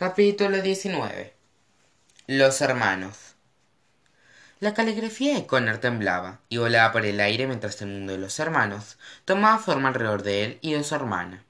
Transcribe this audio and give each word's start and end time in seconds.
Capítulo 0.00 0.62
19 0.62 1.34
Los 2.26 2.62
hermanos 2.62 3.34
La 4.58 4.72
caligrafía 4.72 5.34
de 5.34 5.44
Connor 5.44 5.76
temblaba 5.76 6.40
y 6.48 6.56
volaba 6.56 6.90
por 6.90 7.04
el 7.04 7.20
aire 7.20 7.46
mientras 7.46 7.82
el 7.82 7.88
mundo 7.88 8.14
de 8.14 8.18
los 8.18 8.38
hermanos 8.38 8.96
tomaba 9.26 9.58
forma 9.58 9.88
alrededor 9.88 10.22
de 10.22 10.44
él 10.44 10.58
y 10.62 10.72
de 10.72 10.84
su 10.84 10.94
hermana. 10.94 11.44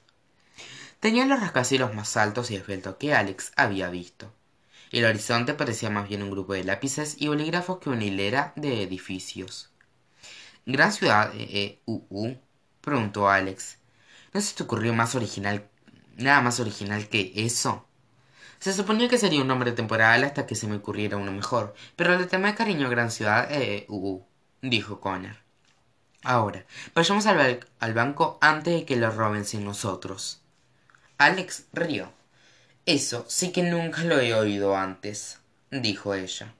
Tenía 0.99 1.27
los 1.27 1.41
rascacielos 1.41 1.95
más 1.95 2.17
altos 2.17 2.51
y 2.51 2.57
esbeltos 2.57 2.97
que 2.97 3.15
Alex 3.15 3.53
había 3.55 3.91
visto. 3.91 4.33
El 4.97 5.05
horizonte 5.05 5.53
parecía 5.53 5.91
más 5.91 6.09
bien 6.09 6.23
un 6.23 6.31
grupo 6.31 6.55
de 6.55 6.65
lápices 6.65 7.17
y 7.19 7.29
bolígrafos 7.29 7.81
que 7.81 7.91
una 7.91 8.03
hilera 8.03 8.55
de 8.57 8.83
edificios. 8.83 9.69
¿Gran 10.65 10.91
ciudad 10.91 11.35
e 11.35 11.45
-E 11.53 11.79
-U 11.87 12.09
-U? 12.09 12.39
preguntó 12.81 13.29
Alex. 13.29 13.77
¿No 14.33 14.41
se 14.41 14.55
te 14.55 14.63
ocurrió 14.63 14.95
más 14.95 15.15
original, 15.15 15.69
nada 16.17 16.41
más 16.41 16.61
original 16.61 17.11
que 17.11 17.31
eso? 17.35 17.87
Se 18.59 18.73
suponía 18.73 19.11
que 19.11 19.19
sería 19.19 19.43
un 19.43 19.49
nombre 19.49 19.73
temporal 19.73 20.25
hasta 20.25 20.47
que 20.47 20.55
se 20.55 20.67
me 20.67 20.77
ocurriera 20.77 21.19
uno 21.19 21.31
mejor, 21.31 21.75
pero 21.95 22.17
le 22.19 22.25
temé 22.25 22.55
cariño 22.55 22.87
a 22.87 22.91
Gran 22.91 23.11
Ciudad 23.11 23.53
e 23.53 23.87
-U 23.91 24.01
-U, 24.01 24.25
dijo 24.63 24.99
Connor. 24.99 25.37
Ahora, 26.23 26.65
vayamos 26.95 27.27
al, 27.27 27.61
al 27.81 27.93
banco 27.93 28.39
antes 28.41 28.73
de 28.73 28.85
que 28.87 28.97
lo 28.97 29.11
roben 29.11 29.45
sin 29.45 29.63
nosotros. 29.63 30.41
Alex 31.19 31.67
rió. 31.75 32.16
Eso 32.87 33.25
sí 33.27 33.51
que 33.51 33.65
nunca 33.65 34.05
lo 34.05 34.21
he 34.21 34.33
oído 34.33 34.77
antes, 34.77 35.41
dijo 35.73 36.15
ella. 36.15 36.55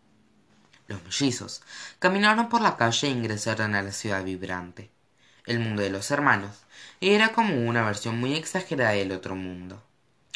Los 0.89 1.01
mellizos 1.05 1.63
caminaron 2.01 2.49
por 2.49 2.63
la 2.63 2.77
calle 2.77 3.07
e 3.07 3.13
ingresaron 3.13 3.77
a 3.77 3.83
la 3.83 3.93
ciudad 3.93 4.25
vibrante. 4.25 4.91
El 5.47 5.61
mundo 5.61 5.83
de 5.83 5.91
los 5.91 6.11
hermanos 6.11 6.65
era 7.01 7.33
como 7.33 7.55
una 7.69 7.85
versión 7.85 8.19
muy 8.19 8.35
exagerada 8.35 8.91
del 8.91 9.13
otro 9.13 9.37
mundo. 9.37 9.81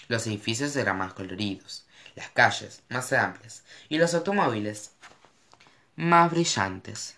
Los 0.07 0.29
edificios 0.29 0.77
eran 0.77 0.99
más 0.99 1.13
coloridos, 1.13 1.87
las 2.15 2.31
calles 2.31 2.85
más 2.89 3.13
amplias 3.13 3.65
y 3.89 3.99
los 3.99 4.15
automóviles 4.15 4.93
más 5.97 6.31
brillantes. 6.31 7.17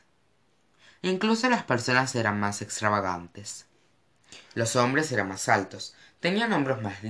Incluso 1.03 1.51
las 1.51 1.65
personas 1.65 2.15
eran 2.15 2.41
más 2.41 2.63
extravagantes. 2.63 3.67
Los 4.55 4.77
hombres 4.77 5.13
eran 5.13 5.29
más 5.29 5.51
altos, 5.51 5.95
tenían 6.21 6.55
hombros 6.55 6.81
más, 6.81 7.03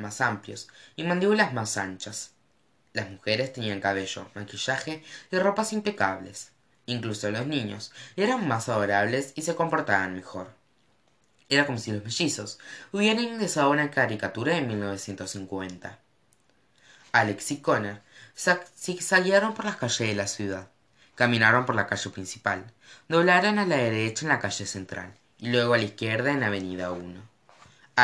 más 0.00 0.20
amplios 0.20 0.68
y 0.96 1.04
mandíbulas 1.04 1.52
más 1.52 1.76
anchas. 1.76 2.32
Las 2.92 3.08
mujeres 3.08 3.52
tenían 3.52 3.80
cabello, 3.80 4.28
maquillaje 4.34 5.04
y 5.30 5.38
ropas 5.38 5.72
impecables. 5.72 6.50
Incluso 6.86 7.30
los 7.30 7.46
niños 7.46 7.92
eran 8.16 8.48
más 8.48 8.68
adorables 8.68 9.32
y 9.36 9.42
se 9.42 9.54
comportaban 9.54 10.14
mejor. 10.14 10.52
Era 11.48 11.66
como 11.66 11.78
si 11.78 11.92
los 11.92 12.04
mellizos 12.04 12.58
hubieran 12.92 13.22
ingresado 13.22 13.68
a 13.68 13.70
una 13.70 13.90
caricatura 13.90 14.54
de 14.54 14.62
1950. 14.62 15.98
Alex 17.12 17.50
y 17.50 17.60
Connor 17.60 18.00
zigzaguearon 18.76 19.54
por 19.54 19.64
las 19.64 19.76
calles 19.76 20.08
de 20.08 20.14
la 20.14 20.26
ciudad. 20.26 20.68
Caminaron 21.14 21.66
por 21.66 21.74
la 21.74 21.86
calle 21.86 22.10
principal, 22.10 22.72
doblaron 23.08 23.58
a 23.58 23.66
la 23.66 23.76
derecha 23.76 24.24
en 24.24 24.30
la 24.30 24.38
calle 24.38 24.64
central 24.64 25.12
y 25.38 25.50
luego 25.50 25.74
a 25.74 25.78
la 25.78 25.84
izquierda 25.84 26.30
en 26.30 26.40
la 26.40 26.46
avenida 26.46 26.92
1. 26.92 27.29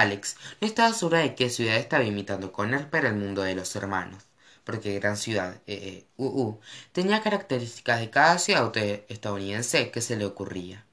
Alex 0.01 0.37
no 0.61 0.67
estaba 0.67 0.93
segura 0.93 1.21
de 1.21 1.35
qué 1.35 1.51
ciudad 1.51 1.77
estaba 1.77 2.05
imitando 2.05 2.53
Connor 2.53 2.89
para 2.91 3.09
el 3.09 3.15
mundo 3.15 3.43
de 3.43 3.55
los 3.55 3.75
hermanos, 3.77 4.25
porque 4.65 4.99
Gran 4.99 5.17
Ciudad 5.17 5.61
e 5.67 6.07
-E 6.19 6.59
tenía 6.93 7.23
características 7.23 8.01
de 8.01 8.11
cada 8.11 8.39
ciudad 8.39 8.73
estadounidense 9.09 9.91
que 9.91 10.01
se 10.01 10.17
le 10.17 10.25
ocurría. 10.25 10.85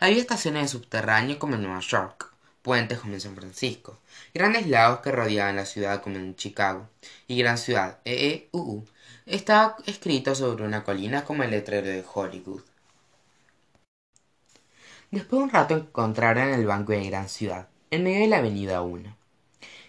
Había 0.00 0.20
estaciones 0.20 0.62
de 0.62 0.68
subterráneo 0.68 1.38
como 1.38 1.54
en 1.56 1.62
Nueva 1.62 1.80
York, 1.80 2.32
puentes 2.62 3.00
como 3.00 3.14
en 3.14 3.20
San 3.20 3.34
Francisco, 3.34 3.98
grandes 4.34 4.66
lagos 4.66 5.00
que 5.00 5.12
rodeaban 5.12 5.56
la 5.56 5.66
ciudad 5.66 6.02
como 6.02 6.16
en 6.16 6.36
Chicago, 6.36 6.88
y 7.26 7.38
Gran 7.38 7.58
Ciudad 7.58 7.98
EEUU 8.04 8.84
estaba 9.26 9.76
escrito 9.86 10.34
sobre 10.34 10.64
una 10.64 10.84
colina 10.84 11.24
como 11.24 11.42
el 11.42 11.50
letrero 11.50 11.88
de 11.88 12.04
Hollywood. 12.12 12.62
Después 15.10 15.38
de 15.40 15.44
un 15.44 15.50
rato 15.50 15.76
encontraron 15.76 16.48
el 16.48 16.66
banco 16.66 16.92
de 16.92 17.04
Gran 17.10 17.28
Ciudad, 17.28 17.68
en 17.92 18.04
medio 18.04 18.20
de 18.20 18.26
la 18.26 18.38
avenida 18.38 18.80
1. 18.80 19.14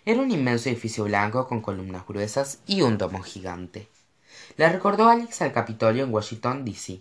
Era 0.04 0.22
un 0.22 0.30
inmenso 0.30 0.68
edificio 0.68 1.06
blanco 1.06 1.48
con 1.48 1.62
columnas 1.62 2.06
gruesas 2.06 2.60
y 2.68 2.82
un 2.82 2.98
domo 2.98 3.24
gigante. 3.24 3.88
Le 4.58 4.68
recordó 4.68 5.08
Alex 5.08 5.42
al 5.42 5.54
Capitolio 5.54 6.04
en 6.04 6.14
Washington, 6.14 6.66
D.C. 6.66 7.00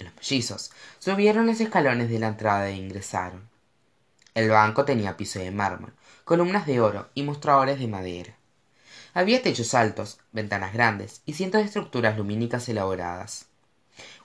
Los 0.00 0.12
mellizos 0.16 0.72
subieron 0.98 1.46
los 1.46 1.60
escalones 1.60 2.10
de 2.10 2.18
la 2.18 2.26
entrada 2.26 2.68
e 2.68 2.74
ingresaron. 2.74 3.48
El 4.34 4.50
banco 4.50 4.84
tenía 4.84 5.16
piso 5.16 5.38
de 5.38 5.52
mármol, 5.52 5.92
columnas 6.24 6.66
de 6.66 6.80
oro 6.80 7.08
y 7.14 7.22
mostradores 7.22 7.78
de 7.78 7.86
madera. 7.86 8.34
Había 9.14 9.40
techos 9.40 9.72
altos, 9.72 10.18
ventanas 10.32 10.72
grandes 10.72 11.22
y 11.26 11.34
cientos 11.34 11.60
de 11.60 11.68
estructuras 11.68 12.18
lumínicas 12.18 12.68
elaboradas. 12.68 13.46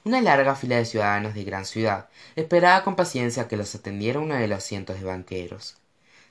Una 0.03 0.21
larga 0.21 0.55
fila 0.55 0.77
de 0.77 0.85
ciudadanos 0.85 1.35
de 1.35 1.43
gran 1.43 1.65
ciudad 1.65 2.09
esperaba 2.35 2.83
con 2.83 2.95
paciencia 2.95 3.47
que 3.47 3.57
los 3.57 3.75
atendiera 3.75 4.19
uno 4.19 4.33
de 4.33 4.47
los 4.47 4.63
cientos 4.63 4.99
de 4.99 5.05
banqueros. 5.05 5.78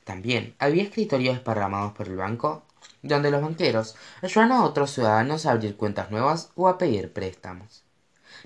También 0.09 0.55
había 0.59 0.85
escritorios 0.85 1.37
esparramados 1.37 1.93
por 1.93 2.09
el 2.09 2.17
banco, 2.17 2.63
donde 3.03 3.31
los 3.31 3.43
banqueros 3.43 3.95
ayudaban 4.23 4.53
a 4.53 4.65
otros 4.65 4.91
ciudadanos 4.93 5.45
a 5.45 5.51
abrir 5.51 5.77
cuentas 5.77 6.11
nuevas 6.11 6.49
o 6.55 6.67
a 6.67 6.79
pedir 6.79 7.13
préstamos. 7.13 7.85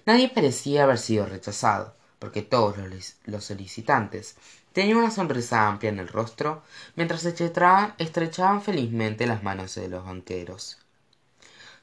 Nadie 0.05 0.29
parecía 0.29 0.83
haber 0.83 0.99
sido 0.99 1.25
rechazado, 1.25 1.95
porque 2.19 2.43
todos 2.43 2.79
los, 3.27 3.45
solicitantes 3.45 4.35
tenían 4.73 4.97
una 4.97 5.13
sonrisa 5.13 5.69
amplia 5.69 5.91
en 5.91 6.01
el 6.01 6.09
rostro 6.09 6.65
mientras 6.97 7.25
estrechaban, 7.25 7.95
estrechaban 7.97 8.61
felizmente 8.61 9.29
las 9.29 9.45
manos 9.45 9.77
de 9.77 9.87
los 9.87 10.05
banqueros. 10.05 10.79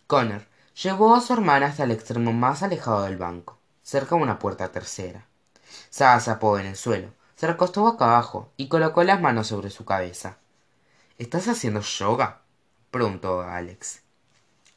Connor 0.08 0.46
llevó 0.84 1.16
a 1.16 1.22
su 1.22 1.32
hermana 1.32 1.68
hasta 1.68 1.86
el 1.86 1.92
extremo 1.92 2.34
más 2.34 2.64
alejado 2.64 3.04
del 3.04 3.16
banco, 3.16 3.58
cerca 3.82 4.18
de 4.18 4.24
una 4.24 4.40
puerta 4.40 4.74
tercera. 4.74 5.26
Se 5.90 6.04
agazapó 6.04 6.60
en 6.60 6.66
el 6.66 6.76
suelo, 6.76 7.14
se 7.40 7.48
recostó 7.48 7.84
boca 7.84 8.04
abajo 8.04 8.52
y 8.58 8.68
colocó 8.68 9.02
las 9.06 9.22
manos 9.22 9.48
sobre 9.48 9.70
su 9.70 9.86
cabeza. 9.86 10.40
¿Estás 11.18 11.48
haciendo 11.48 11.80
yoga? 11.80 12.42
preguntó 12.92 13.44
Alex. 13.44 14.02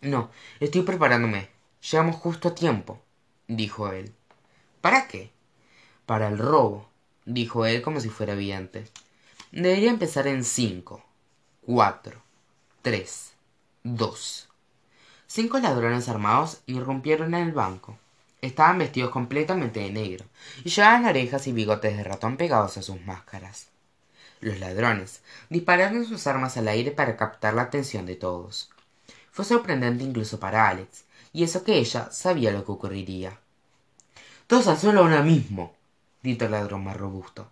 No, 0.01 0.31
estoy 0.61 0.83
preparándome. 0.83 1.49
Llegamos 1.91 2.15
justo 2.15 2.51
a 2.51 2.55
tiempo, 2.55 3.01
dijo 3.49 3.91
él. 3.91 4.15
¿Para 4.81 5.09
qué? 5.09 5.33
Para 6.07 6.29
el 6.29 6.39
robo, 6.39 6.89
dijo 7.25 7.67
él 7.67 7.83
como 7.83 7.99
si 7.99 8.11
fuera 8.11 8.35
evidente. 8.35 8.85
Debería 9.51 9.91
empezar 9.91 10.29
en 10.29 10.45
cinco, 10.45 11.05
cuatro, 11.63 12.23
tres, 12.81 13.33
dos. 13.83 14.49
Cinco 15.27 15.59
ladrones 15.59 16.09
armados 16.09 16.63
irrumpieron 16.67 17.35
en 17.35 17.43
el 17.43 17.53
banco. 17.53 17.99
Estaban 18.43 18.79
vestidos 18.79 19.11
completamente 19.11 19.79
de 19.79 19.91
negro 19.91 20.25
y 20.65 20.69
llevaban 20.69 21.07
orejas 21.07 21.47
y 21.47 21.53
bigotes 21.53 21.97
de 21.97 22.03
ratón 22.03 22.37
pegados 22.37 22.77
a 22.77 22.83
sus 22.83 23.01
máscaras. 23.03 23.69
Los 24.41 24.59
ladrones 24.59 25.23
dispararon 25.49 26.05
sus 26.05 26.27
armas 26.27 26.57
al 26.57 26.67
aire 26.67 26.91
para 26.91 27.17
captar 27.17 27.55
la 27.55 27.63
atención 27.63 28.05
de 28.05 28.17
todos. 28.17 28.69
Fue 29.31 29.45
sorprendente 29.45 30.03
incluso 30.03 30.41
para 30.41 30.69
Alex, 30.69 31.05
y 31.33 31.45
eso 31.45 31.63
que 31.63 31.79
ella 31.79 32.11
sabía 32.11 32.51
lo 32.51 32.65
que 32.65 32.73
ocurriría. 32.73 33.39
Todos 34.49 34.67
al 34.67 34.77
suelo 34.77 35.03
ahora 35.03 35.23
mismo, 35.23 35.77
gritó 36.21 36.47
el 36.47 36.51
ladrón 36.51 36.83
más 36.83 36.97
robusto. 36.97 37.49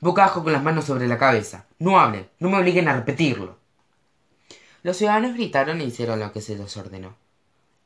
Boca 0.00 0.24
abajo 0.24 0.42
con 0.42 0.52
las 0.52 0.64
manos 0.64 0.86
sobre 0.86 1.06
la 1.06 1.16
cabeza. 1.16 1.66
No 1.78 2.00
hablen, 2.00 2.28
no 2.40 2.50
me 2.50 2.58
obliguen 2.58 2.88
a 2.88 2.96
repetirlo. 2.96 3.56
Los 4.82 4.96
ciudadanos 4.96 5.34
gritaron 5.34 5.80
e 5.80 5.84
hicieron 5.84 6.18
lo 6.18 6.32
que 6.32 6.40
se 6.40 6.56
les 6.56 6.76
ordenó. 6.76 7.14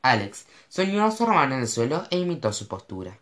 Alex 0.01 0.45
soñó 0.69 1.05
a 1.05 1.11
su 1.11 1.23
hermano 1.23 1.55
en 1.55 1.61
el 1.61 1.67
suelo 1.67 2.05
e 2.09 2.17
imitó 2.17 2.53
su 2.53 2.67
postura. 2.67 3.17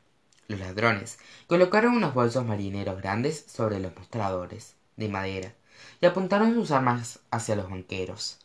Los 0.48 0.60
ladrones 0.60 1.20
colocaron 1.48 1.96
unos 1.96 2.14
bolsos 2.14 2.46
marineros 2.46 3.02
grandes 3.02 3.46
sobre 3.48 3.80
los 3.80 3.96
mostradores 3.96 4.76
de 4.96 5.10
madera 5.10 5.54
y 6.02 6.06
apuntaron 6.06 6.54
sus 6.54 6.72
armas 6.72 7.20
hacia 7.32 7.56
los 7.56 7.70
banqueros. 7.70 8.40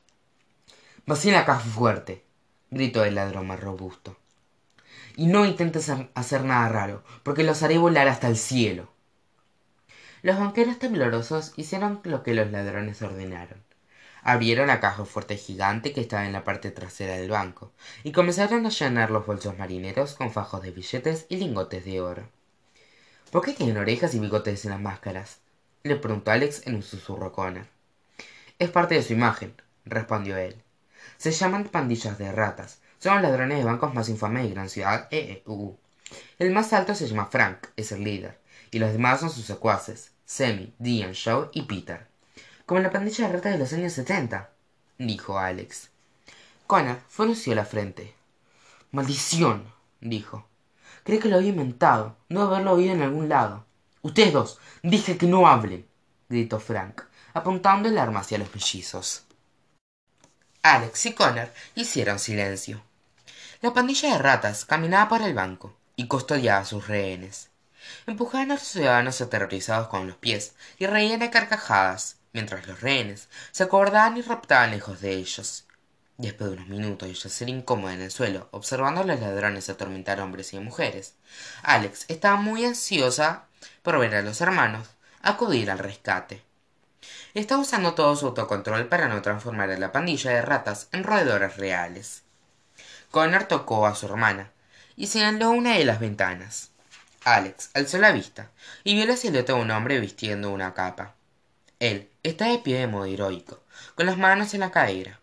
Vacíen 1.06 1.34
la 1.34 1.44
caja 1.44 1.60
fuerte, 1.60 2.24
gritó 2.70 3.04
el 3.04 3.14
ladrón 3.14 3.46
más 3.46 3.60
robusto 3.60 4.16
y 5.16 5.26
no 5.26 5.44
intentes 5.44 5.90
hacer 6.14 6.44
nada 6.44 6.68
raro 6.68 7.04
porque 7.22 7.44
los 7.44 7.62
haré 7.62 7.78
volar 7.78 8.08
hasta 8.08 8.28
el 8.28 8.36
cielo 8.36 8.88
los 10.22 10.38
banqueros 10.38 10.78
temblorosos 10.78 11.52
hicieron 11.56 12.00
lo 12.04 12.22
que 12.22 12.32
los 12.32 12.50
ladrones 12.52 13.02
ordenaron 13.02 13.60
abrieron 14.22 14.68
la 14.68 14.80
caja 14.80 15.04
fuerte 15.04 15.36
gigante 15.36 15.92
que 15.92 16.00
estaba 16.00 16.26
en 16.26 16.32
la 16.32 16.44
parte 16.44 16.70
trasera 16.70 17.14
del 17.14 17.30
banco 17.30 17.72
y 18.02 18.12
comenzaron 18.12 18.64
a 18.66 18.70
llenar 18.70 19.10
los 19.10 19.26
bolsos 19.26 19.58
marineros 19.58 20.14
con 20.14 20.32
fajos 20.32 20.62
de 20.62 20.70
billetes 20.70 21.26
y 21.28 21.36
lingotes 21.36 21.84
de 21.84 22.00
oro. 22.00 22.28
Por 23.30 23.44
qué 23.44 23.52
tienen 23.52 23.78
orejas 23.78 24.14
y 24.14 24.20
bigotes 24.20 24.64
en 24.64 24.70
las 24.72 24.80
máscaras 24.80 25.38
le 25.82 25.96
preguntó 25.96 26.30
alex 26.30 26.66
en 26.66 26.76
un 26.76 26.82
susurro 26.82 27.32
Connor 27.32 27.66
es 28.62 28.70
parte 28.70 28.94
de 28.94 29.02
su 29.02 29.12
imagen 29.12 29.54
respondió 29.84 30.36
él. 30.36 30.62
Se 31.16 31.32
llaman 31.32 31.64
pandillas 31.64 32.16
de 32.16 32.30
ratas. 32.30 32.80
Son 33.00 33.14
los 33.14 33.22
ladrones 33.22 33.58
de 33.58 33.64
bancos 33.64 33.92
más 33.92 34.08
infames 34.08 34.44
de 34.44 34.50
gran 34.50 34.68
ciudad 34.68 35.08
e, 35.10 35.42
e 35.44 35.76
el 36.38 36.52
más 36.52 36.72
alto 36.72 36.94
se 36.94 37.08
llama 37.08 37.26
frank 37.26 37.68
es 37.74 37.90
el 37.90 38.04
líder 38.04 38.38
y 38.70 38.78
los 38.78 38.92
demás 38.92 39.18
son 39.18 39.30
sus 39.30 39.46
secuaces 39.46 40.12
Sammy, 40.24 40.74
Dean, 40.78 41.12
Joe 41.12 41.48
y 41.52 41.62
Peter 41.62 42.06
como 42.72 42.80
la 42.80 42.90
pandilla 42.90 43.26
de 43.26 43.34
ratas 43.34 43.52
de 43.52 43.58
los 43.58 43.72
años 43.74 43.92
setenta 43.92 44.48
dijo 44.96 45.38
alex. 45.38 45.90
Connor 46.66 47.00
frunció 47.06 47.54
la 47.54 47.66
frente. 47.66 48.14
Maldición 48.92 49.70
dijo. 50.00 50.48
Cree 51.04 51.18
que 51.18 51.28
lo 51.28 51.36
había 51.36 51.50
inventado 51.50 52.16
no 52.30 52.40
haberlo 52.40 52.72
oído 52.72 52.94
en 52.94 53.02
algún 53.02 53.28
lado. 53.28 53.66
Ustedes 54.00 54.32
dos 54.32 54.58
dije 54.82 55.18
que 55.18 55.26
no 55.26 55.46
hablen 55.46 55.86
gritó 56.30 56.60
frank 56.60 57.02
apuntando 57.34 57.90
el 57.90 57.98
arma 57.98 58.20
hacia 58.20 58.38
los 58.38 58.48
mellizos. 58.54 59.24
Alex 60.62 61.04
y 61.04 61.12
connor 61.12 61.52
hicieron 61.74 62.18
silencio. 62.18 62.80
La 63.60 63.74
pandilla 63.74 64.14
de 64.14 64.18
ratas 64.18 64.64
caminaba 64.64 65.10
por 65.10 65.20
el 65.20 65.34
banco 65.34 65.76
y 65.94 66.06
custodiaba 66.06 66.62
a 66.62 66.64
sus 66.64 66.88
rehenes. 66.88 67.50
Empujaban 68.06 68.50
a 68.50 68.54
los 68.54 68.62
ciudadanos 68.62 69.20
aterrorizados 69.20 69.88
con 69.88 70.06
los 70.06 70.16
pies 70.16 70.54
y 70.78 70.86
reían 70.86 71.20
de 71.20 71.28
carcajadas 71.28 72.16
mientras 72.32 72.66
los 72.66 72.80
rehenes 72.80 73.28
se 73.50 73.64
acordaban 73.64 74.16
y 74.16 74.22
raptaban 74.22 74.70
lejos 74.70 75.00
de 75.00 75.12
ellos. 75.12 75.66
Después 76.18 76.50
de 76.50 76.56
unos 76.56 76.68
minutos 76.68 77.08
de 77.08 77.14
yacer 77.14 77.48
incómodo 77.48 77.90
en 77.90 78.00
el 78.00 78.10
suelo 78.10 78.48
observando 78.52 79.00
a 79.00 79.04
los 79.04 79.18
ladrones 79.20 79.68
atormentar 79.68 80.20
hombres 80.20 80.52
y 80.52 80.60
mujeres. 80.60 81.14
Alex 81.62 82.04
estaba 82.08 82.36
muy 82.36 82.64
ansiosa 82.64 83.46
por 83.82 83.98
ver 83.98 84.14
a 84.14 84.22
los 84.22 84.40
hermanos 84.40 84.88
acudir 85.22 85.70
al 85.70 85.78
rescate. 85.78 86.42
Estaba 87.34 87.62
usando 87.62 87.94
todo 87.94 88.14
su 88.14 88.26
autocontrol 88.26 88.88
para 88.88 89.08
no 89.08 89.22
transformar 89.22 89.70
a 89.70 89.78
la 89.78 89.90
pandilla 89.90 90.30
de 90.30 90.42
ratas 90.42 90.88
en 90.92 91.02
roedores 91.02 91.56
reales. 91.56 92.22
Connor 93.10 93.44
tocó 93.44 93.86
a 93.86 93.94
su 93.94 94.06
hermana 94.06 94.52
y 94.96 95.06
señaló 95.06 95.50
una 95.50 95.76
de 95.76 95.84
las 95.84 95.98
ventanas. 95.98 96.70
Alex 97.24 97.70
alzó 97.74 97.98
la 97.98 98.12
vista 98.12 98.50
y 98.84 98.94
vio 98.94 99.06
la 99.06 99.16
silueta 99.16 99.54
de 99.54 99.60
un 99.60 99.70
hombre 99.70 99.98
vistiendo 99.98 100.50
una 100.50 100.74
capa. 100.74 101.14
Él 101.78 102.11
estaba 102.24 102.52
de 102.52 102.58
pie 102.60 102.78
de 102.78 102.86
modo 102.86 103.06
heroico 103.06 103.64
con 103.96 104.06
las 104.06 104.16
manos 104.16 104.54
en 104.54 104.60
la 104.60 104.70
cadera. 104.70 105.18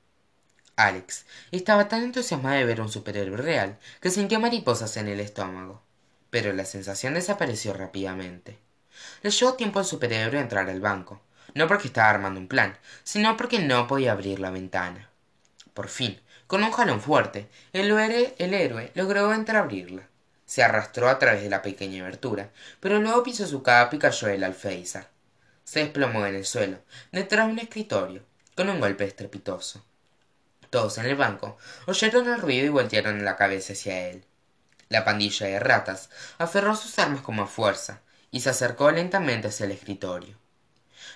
Alex 0.75 1.25
estaba 1.49 1.87
tan 1.87 2.03
entusiasmado 2.03 2.57
de 2.57 2.65
ver 2.65 2.81
un 2.81 2.91
superhéroe 2.91 3.37
real 3.37 3.79
que 4.01 4.11
sintió 4.11 4.41
mariposas 4.41 4.97
en 4.97 5.07
el 5.07 5.21
estómago 5.21 5.81
pero 6.29 6.51
la 6.51 6.65
sensación 6.65 7.13
desapareció 7.13 7.73
rápidamente. 7.73 8.59
Le 9.23 9.31
llevó 9.31 9.53
tiempo 9.53 9.79
al 9.79 9.85
superhéroe 9.85 10.39
a 10.39 10.41
entrar 10.41 10.69
al 10.69 10.81
banco 10.81 11.21
no 11.53 11.67
porque 11.69 11.87
estaba 11.87 12.09
armando 12.09 12.41
un 12.41 12.49
plan 12.49 12.77
sino 13.05 13.37
porque 13.37 13.59
no 13.59 13.87
podía 13.87 14.11
abrir 14.11 14.41
la 14.41 14.49
ventana. 14.49 15.09
Por 15.73 15.87
fin 15.87 16.19
con 16.47 16.63
un 16.65 16.71
jalón 16.71 16.99
fuerte 16.99 17.47
el 17.71 17.91
héroe 17.91 18.91
logró 18.93 19.33
entreabrirla 19.33 20.03
se 20.45 20.63
arrastró 20.63 21.07
a 21.07 21.17
través 21.17 21.43
de 21.43 21.49
la 21.49 21.61
pequeña 21.61 22.01
abertura 22.03 22.49
pero 22.81 22.99
luego 22.99 23.23
pisó 23.23 23.47
su 23.47 23.63
capa 23.63 23.95
y 23.95 23.99
cayó 23.99 24.27
el 24.27 24.43
alféizar 24.43 25.07
se 25.69 25.81
desplomó 25.81 26.25
en 26.25 26.33
el 26.33 26.47
suelo 26.47 26.79
detrás 27.11 27.45
de 27.45 27.53
un 27.53 27.59
escritorio 27.59 28.23
con 28.55 28.69
un 28.69 28.79
golpe 28.79 29.03
estrepitoso. 29.03 29.85
Todos 30.71 30.97
en 30.97 31.05
el 31.05 31.15
banco 31.15 31.59
oyeron 31.85 32.27
el 32.27 32.41
ruido 32.41 32.65
y 32.65 32.69
voltearon 32.69 33.23
la 33.23 33.35
cabeza 33.35 33.73
hacia 33.73 34.07
él. 34.07 34.25
La 34.89 35.05
pandilla 35.05 35.45
de 35.45 35.59
ratas 35.59 36.09
aferró 36.39 36.75
sus 36.75 36.97
armas 36.97 37.21
con 37.21 37.35
más 37.35 37.51
fuerza 37.51 38.01
y 38.31 38.39
se 38.39 38.49
acercó 38.49 38.89
lentamente 38.89 39.49
hacia 39.49 39.67
el 39.67 39.73
escritorio. 39.73 40.35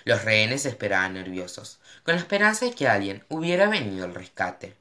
Los 0.04 0.24
rehenes 0.24 0.66
esperaban 0.66 1.14
nerviosos 1.14 1.80
con 2.04 2.14
la 2.14 2.20
esperanza 2.20 2.64
de 2.64 2.74
que 2.76 2.86
alguien 2.86 3.24
hubiera 3.28 3.68
venido 3.68 4.04
al 4.04 4.14
rescate. 4.14 4.76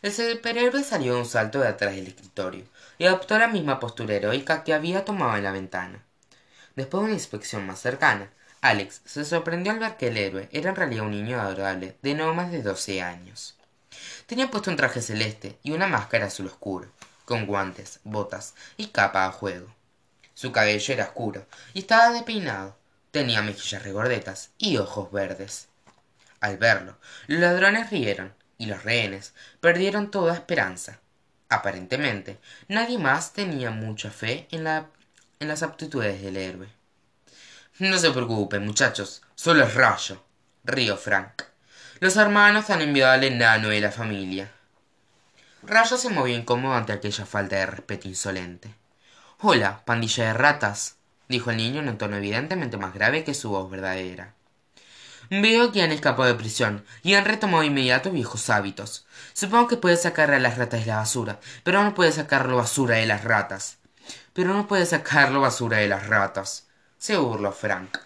El 0.00 0.12
superhéroe 0.12 0.84
salió 0.84 1.14
de 1.14 1.20
un 1.22 1.26
salto 1.26 1.58
de 1.58 1.66
atrás 1.66 1.96
del 1.96 2.06
escritorio 2.06 2.66
y 2.98 3.06
adoptó 3.06 3.36
la 3.36 3.48
misma 3.48 3.80
postura 3.80 4.14
heroica 4.14 4.62
que 4.62 4.74
había 4.74 5.04
tomado 5.04 5.36
en 5.36 5.42
la 5.42 5.50
ventana. 5.50 6.04
Después 6.76 7.00
de 7.00 7.04
una 7.06 7.14
inspección 7.14 7.66
más 7.66 7.80
cercana 7.80 8.30
alex 8.60 9.00
se 9.04 9.24
sorprendió 9.24 9.72
al 9.72 9.78
ver 9.78 9.96
que 9.96 10.08
el 10.08 10.16
héroe 10.16 10.48
era 10.52 10.70
en 10.70 10.76
realidad 10.76 11.04
un 11.04 11.12
niño 11.12 11.40
adorable 11.40 11.96
de 12.02 12.14
no 12.14 12.34
más 12.34 12.50
de 12.50 12.62
doce 12.62 13.02
años. 13.02 13.56
Tenía 14.26 14.50
puesto 14.50 14.70
un 14.70 14.76
traje 14.76 15.00
celeste 15.00 15.58
y 15.62 15.70
una 15.70 15.86
máscara 15.86 16.26
azul 16.26 16.46
oscuro 16.46 16.90
con 17.24 17.46
guantes 17.46 18.00
botas 18.04 18.54
y 18.76 18.86
capa 18.86 19.26
a 19.26 19.32
juego. 19.32 19.68
Su 20.34 20.52
cabello 20.52 20.94
era 20.94 21.04
oscuro 21.04 21.46
y 21.74 21.80
estaba 21.80 22.12
despeinado. 22.12 22.76
Tenía 23.10 23.42
mejillas 23.42 23.82
regordetas 23.82 24.50
y 24.58 24.76
ojos 24.76 25.10
verdes. 25.10 25.68
Al 26.40 26.58
verlo 26.58 26.98
los 27.26 27.40
ladrones 27.40 27.90
rieron 27.90 28.34
y 28.58 28.66
los 28.66 28.84
rehenes 28.84 29.32
perdieron 29.60 30.10
toda 30.10 30.34
esperanza. 30.34 31.00
Aparentemente 31.48 32.38
nadie 32.68 32.98
más 32.98 33.32
tenía 33.32 33.70
mucha 33.70 34.10
fe 34.10 34.48
en 34.50 34.64
las 34.64 35.62
aptitudes 35.62 36.20
del 36.22 36.36
héroe 36.36 36.75
no 37.78 37.98
se 37.98 38.10
preocupen 38.10 38.64
muchachos. 38.64 39.22
Solo 39.34 39.64
es 39.64 39.74
rayo. 39.74 40.22
Rió 40.64 40.96
frank. 40.96 41.42
Los 42.00 42.16
hermanos 42.16 42.70
han 42.70 42.80
enviado 42.80 43.12
al 43.12 43.24
enano 43.24 43.68
de 43.68 43.80
la 43.80 43.92
familia. 43.92 44.50
Rayo 45.62 45.96
se 45.98 46.08
movió 46.08 46.34
incómodo 46.34 46.74
ante 46.74 46.92
aquella 46.92 47.26
falta 47.26 47.56
de 47.56 47.66
respeto 47.66 48.08
insolente. 48.08 48.74
Hola 49.40 49.82
pandilla 49.84 50.28
de 50.28 50.32
ratas 50.32 50.96
dijo 51.28 51.50
el 51.50 51.58
niño 51.58 51.80
en 51.80 51.88
un 51.90 51.98
tono 51.98 52.16
evidentemente 52.16 52.78
más 52.78 52.94
grave 52.94 53.24
que 53.24 53.34
su 53.34 53.50
voz 53.50 53.70
verdadera. 53.70 54.32
Veo 55.28 55.72
que 55.72 55.82
han 55.82 55.92
escapado 55.92 56.28
de 56.28 56.34
prisión 56.34 56.84
y 57.02 57.14
han 57.14 57.24
retomado 57.24 57.64
inmediato 57.64 58.10
viejos 58.10 58.48
hábitos. 58.48 59.06
Supongo 59.34 59.68
que 59.68 59.76
puede 59.76 59.96
sacar 59.96 60.30
a 60.30 60.38
las 60.38 60.56
ratas 60.56 60.80
de 60.80 60.86
la 60.86 60.96
basura 60.96 61.40
pero 61.62 61.82
no 61.82 61.94
puede 61.94 62.12
sacarlo 62.12 62.56
basura 62.56 62.96
de 62.96 63.06
las 63.06 63.24
ratas. 63.24 63.78
Pero 64.32 64.54
no 64.54 64.66
puede 64.66 64.86
sacarlo 64.86 65.40
basura 65.40 65.78
de 65.78 65.88
las 65.88 66.06
ratas 66.06 66.66
se 66.98 67.16
burló 67.16 67.52
frank. 67.52 67.98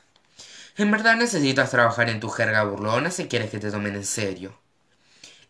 En 0.77 0.91
verdad 0.91 1.17
necesitas 1.17 1.71
trabajar 1.71 2.09
en 2.09 2.21
tu 2.21 2.29
jerga 2.29 2.65
burlona 2.65 3.11
si 3.11 3.29
quieres 3.29 3.51
que 3.51 3.59
te 3.59 3.71
tomen 3.71 3.97
en 3.97 4.07
serio. 4.07 4.59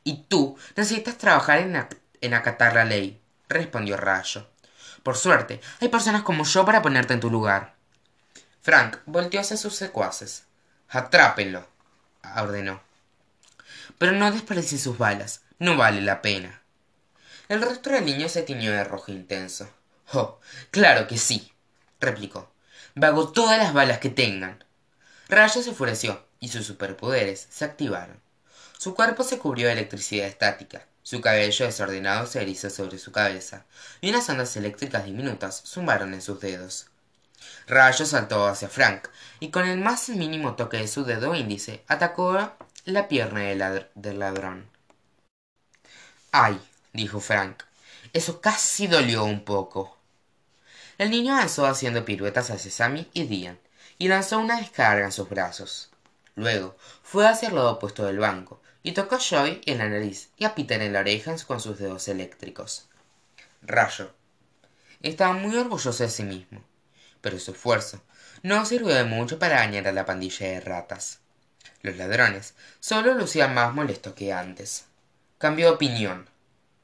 Y 0.02 0.24
tú 0.28 0.56
necesitas 0.76 1.18
trabajar 1.18 1.58
en, 1.58 2.34
acatar 2.34 2.74
la 2.74 2.84
ley 2.84 3.20
respondió 3.48 3.96
rayo. 3.96 4.48
Por 5.02 5.16
suerte 5.16 5.60
hay 5.80 5.88
personas 5.88 6.22
como 6.22 6.44
yo 6.44 6.64
para 6.64 6.82
ponerte 6.82 7.14
en 7.14 7.20
tu 7.20 7.30
lugar. 7.30 7.74
Frank 8.62 8.98
volteó 9.06 9.40
hacia 9.40 9.56
sus 9.56 9.74
secuaces. 9.74 10.44
Atrápenlo 10.88 11.66
ordenó. 12.36 12.80
Pero 13.98 14.12
no 14.12 14.30
desperdicien 14.30 14.80
sus 14.80 14.98
balas 14.98 15.42
no 15.58 15.76
vale 15.76 16.00
la 16.00 16.22
pena. 16.22 16.62
El 17.48 17.62
rostro 17.62 17.94
del 17.94 18.06
niño 18.06 18.28
se 18.28 18.42
tiñó 18.42 18.72
de 18.72 18.84
rojo 18.84 19.12
intenso. 19.12 19.68
Oh 20.12 20.40
claro 20.70 21.06
que 21.06 21.18
sí 21.18 21.52
replicó 22.00 22.50
vago 22.94 23.32
todas 23.32 23.58
las 23.58 23.72
balas 23.72 23.98
que 23.98 24.10
tengan. 24.10 24.64
Rayo 25.28 25.62
se 25.62 25.70
enfureció 25.70 26.24
y 26.40 26.48
sus 26.48 26.66
superpoderes 26.66 27.46
se 27.50 27.64
activaron. 27.64 28.20
Su 28.78 28.94
cuerpo 28.94 29.22
se 29.22 29.38
cubrió 29.38 29.66
de 29.66 29.74
electricidad 29.74 30.26
estática 30.26 30.86
su 31.02 31.20
cabello 31.20 31.66
desordenado 31.66 32.26
se 32.26 32.42
erizó 32.42 32.70
sobre 32.70 32.98
su 32.98 33.10
cabeza 33.10 33.64
y 34.00 34.10
unas 34.10 34.28
ondas 34.28 34.56
eléctricas 34.56 35.04
diminutas 35.04 35.62
zumbaron 35.66 36.14
en 36.14 36.22
sus 36.22 36.40
dedos. 36.40 36.86
Rayo 37.66 38.04
saltó 38.04 38.46
hacia 38.46 38.68
frank 38.68 39.08
y 39.40 39.50
con 39.50 39.66
el 39.66 39.78
más 39.78 40.08
mínimo 40.10 40.54
toque 40.54 40.76
de 40.76 40.88
su 40.88 41.04
dedo 41.04 41.34
índice 41.34 41.82
atacó 41.88 42.52
la 42.84 43.08
pierna 43.08 43.40
del 43.94 44.18
ladrón. 44.18 44.68
Ay 46.32 46.60
dijo 46.92 47.20
frank 47.20 47.62
eso 48.12 48.40
casi 48.40 48.86
dolió 48.86 49.24
un 49.24 49.44
poco 49.44 49.96
el 51.00 51.08
niño 51.08 51.32
avanzó 51.32 51.64
haciendo 51.64 52.04
piruetas 52.04 52.50
hacia 52.50 52.70
sammy 52.70 53.08
y 53.14 53.24
Dian 53.24 53.58
y 53.96 54.08
lanzó 54.08 54.38
una 54.38 54.58
descarga 54.58 55.06
en 55.06 55.12
sus 55.12 55.30
brazos. 55.30 55.88
Luego 56.34 56.76
fue 57.02 57.26
hacia 57.26 57.48
el 57.48 57.54
lado 57.54 57.72
opuesto 57.72 58.04
del 58.04 58.18
banco 58.18 58.60
y 58.82 58.92
tocó 58.92 59.14
a 59.14 59.18
joy 59.18 59.62
en 59.64 59.78
la 59.78 59.88
nariz 59.88 60.28
y 60.36 60.44
a 60.44 60.54
peter 60.54 60.82
en 60.82 60.92
la 60.92 61.00
oreja 61.00 61.34
con 61.46 61.58
sus 61.58 61.78
dedos 61.78 62.06
eléctricos. 62.08 62.86
Rayo. 63.62 64.12
Estaba 65.00 65.32
muy 65.32 65.56
orgulloso 65.56 66.02
de 66.02 66.10
sí 66.10 66.22
mismo 66.22 66.62
pero 67.22 67.38
su 67.38 67.52
esfuerzo 67.52 68.02
no 68.42 68.66
sirvió 68.66 68.94
de 68.94 69.04
mucho 69.04 69.38
para 69.38 69.56
dañar 69.56 69.88
a 69.88 69.92
la 69.92 70.04
pandilla 70.04 70.48
de 70.48 70.60
ratas. 70.60 71.20
Los 71.80 71.96
ladrones 71.96 72.52
solo 72.78 73.14
lucían 73.14 73.54
más 73.54 73.72
molestos 73.72 74.12
que 74.12 74.34
antes. 74.34 74.84
Cambió 75.38 75.68
de 75.68 75.72
opinión. 75.76 76.28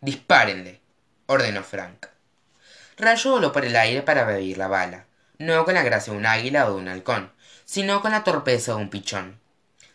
Dispárenle 0.00 0.80
ordenó 1.26 1.62
frank 1.62 2.06
rayo 2.96 3.32
voló 3.32 3.52
por 3.52 3.64
el 3.64 3.76
aire 3.76 4.02
para 4.02 4.24
beber 4.24 4.56
la 4.56 4.68
bala 4.68 5.06
no 5.38 5.64
con 5.64 5.74
la 5.74 5.82
gracia 5.82 6.12
de 6.12 6.18
un 6.18 6.26
águila 6.26 6.66
o 6.66 6.74
de 6.74 6.80
un 6.80 6.88
halcón 6.88 7.32
sino 7.66 8.00
con 8.00 8.12
la 8.12 8.24
torpeza 8.24 8.72
de 8.72 8.78
un 8.78 8.88
pichón. 8.88 9.40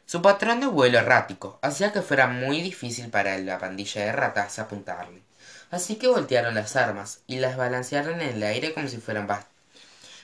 Su 0.06 0.22
patrón 0.22 0.60
de 0.60 0.68
vuelo 0.68 1.00
errático 1.00 1.58
hacía 1.62 1.94
que 1.94 2.02
fuera 2.02 2.28
muy 2.28 2.62
difícil 2.62 3.10
para 3.10 3.38
la 3.38 3.58
pandilla 3.58 4.06
de 4.06 4.12
ratas 4.12 4.60
apuntarle. 4.60 5.24
Así 5.72 5.96
que 5.96 6.10
voltearon 6.10 6.54
las 6.54 6.76
armas 6.76 7.22
y 7.28 7.38
las 7.40 7.56
balancearon 7.56 8.20
en 8.20 8.36
el 8.36 8.44
aire 8.44 8.74
como 8.74 8.90
si 8.90 8.98
fueran 8.98 9.28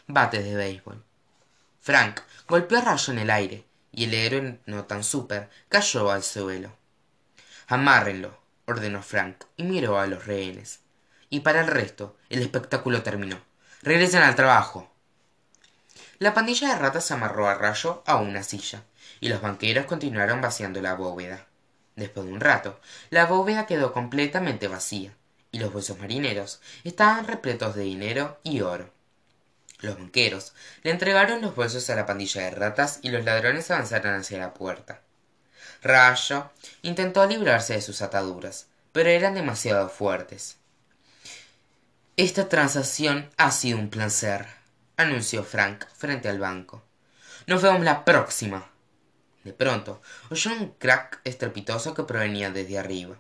bates 0.07 0.43
de 0.43 0.55
béisbol. 0.55 1.01
Frank 1.79 2.19
golpeó 2.49 2.79
a 2.79 2.81
rayo 2.81 3.13
en 3.13 3.19
el 3.19 3.29
aire 3.29 3.63
y 3.93 4.03
el 4.03 4.13
héroe 4.13 4.59
no 4.65 4.83
tan 4.83 5.05
súper 5.05 5.49
cayó 5.69 6.11
al 6.11 6.23
suelo. 6.23 6.75
Amárrenlo 7.67 8.37
ordenó 8.65 9.01
frank 9.01 9.45
y 9.55 9.63
miró 9.63 9.97
a 9.97 10.07
los 10.07 10.25
rehenes 10.25 10.81
y 11.29 11.41
para 11.41 11.61
el 11.61 11.67
resto 11.67 12.15
el 12.29 12.41
espectáculo 12.41 13.03
terminó. 13.03 13.39
Regresen 13.81 14.23
al 14.23 14.35
trabajo. 14.35 14.91
La 16.19 16.33
pandilla 16.33 16.69
de 16.69 16.79
ratas 16.79 17.11
amarró 17.11 17.47
a 17.47 17.55
rayo 17.55 18.03
a 18.05 18.15
una 18.15 18.43
silla 18.43 18.83
y 19.19 19.29
los 19.29 19.41
banqueros 19.41 19.85
continuaron 19.85 20.41
vaciando 20.41 20.81
la 20.81 20.95
bóveda. 20.95 21.45
Después 21.95 22.25
de 22.25 22.33
un 22.33 22.39
rato 22.39 22.79
la 23.09 23.25
bóveda 23.25 23.65
quedó 23.65 23.93
completamente 23.93 24.67
vacía 24.67 25.13
y 25.51 25.59
los 25.59 25.71
bolsos 25.71 25.99
marineros 25.99 26.61
estaban 26.83 27.27
repletos 27.27 27.75
de 27.75 27.83
dinero 27.83 28.39
y 28.43 28.61
oro. 28.61 28.91
Los 29.79 29.97
banqueros 29.97 30.53
le 30.81 30.91
entregaron 30.91 31.41
los 31.41 31.55
bolsos 31.55 31.89
a 31.89 31.95
la 31.95 32.05
pandilla 32.05 32.43
de 32.43 32.51
ratas 32.51 32.99
y 33.03 33.09
los 33.09 33.23
ladrones 33.23 33.69
avanzaron 33.69 34.15
hacia 34.15 34.39
la 34.39 34.53
puerta. 34.53 35.01
Rayo 35.83 36.49
intentó 36.81 37.25
librarse 37.27 37.73
de 37.73 37.81
sus 37.81 38.01
ataduras 38.01 38.67
pero 38.97 39.09
eran 39.09 39.35
demasiado 39.35 39.89
fuertes 39.89 40.57
esta 42.17 42.49
transacción 42.49 43.29
ha 43.37 43.51
sido 43.51 43.77
un 43.77 43.91
placer 43.91 44.47
anunció 44.97 45.43
frank 45.43 45.85
frente 45.95 46.27
al 46.27 46.39
banco. 46.39 46.83
Nos 47.45 47.61
vemos 47.61 47.83
la 47.83 48.05
próxima. 48.05 48.67
De 49.43 49.53
pronto 49.53 50.01
oyó 50.31 50.51
un 50.51 50.69
crack 50.79 51.21
estrepitoso 51.23 51.93
que 51.93 52.01
provenía 52.01 52.49
desde 52.49 52.79
arriba. 52.79 53.17